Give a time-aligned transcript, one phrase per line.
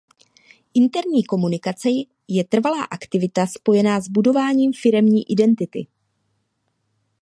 [0.73, 1.89] Interní komunikace
[2.27, 5.87] je trvalá aktivita spojená s budováním firemní identity.